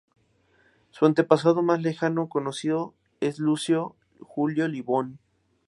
[0.89, 5.19] Su antepasado más lejano conocido es Lucio Julio Libón.